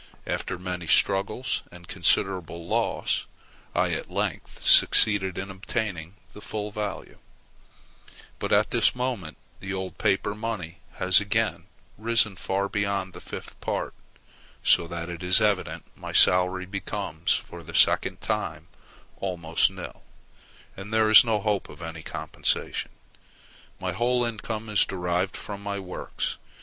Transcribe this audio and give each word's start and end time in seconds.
After 0.25 0.57
many 0.57 0.87
struggles 0.87 1.61
and 1.71 1.87
considerable 1.87 2.65
loss, 2.65 3.27
I 3.75 3.91
at 3.93 4.09
length 4.09 4.65
succeeded 4.65 5.37
in 5.37 5.51
obtaining 5.51 6.15
the 6.33 6.41
full 6.41 6.71
value; 6.71 7.19
but 8.39 8.51
at 8.51 8.71
this 8.71 8.95
moment 8.95 9.37
the 9.59 9.75
old 9.75 9.99
paper 9.99 10.33
money 10.33 10.79
has 10.95 11.19
again 11.19 11.67
risen 11.99 12.35
far 12.35 12.67
beyond 12.67 13.13
the 13.13 13.21
fifth 13.21 13.61
part, 13.61 13.93
so 14.63 14.87
that 14.87 15.07
it 15.07 15.21
is 15.21 15.39
evident 15.39 15.83
my 15.95 16.13
salary 16.13 16.65
becomes 16.65 17.33
for 17.35 17.61
the 17.61 17.75
second 17.75 18.21
time 18.21 18.69
almost 19.19 19.69
nil, 19.69 20.01
and 20.75 20.91
there 20.91 21.11
is 21.11 21.23
no 21.23 21.39
hope 21.41 21.69
of 21.69 21.83
any 21.83 22.01
compensation. 22.01 22.89
My 23.79 23.91
whole 23.91 24.23
income 24.25 24.67
is 24.67 24.83
derived 24.83 25.37
from 25.37 25.61
my 25.61 25.77
works. 25.79 26.37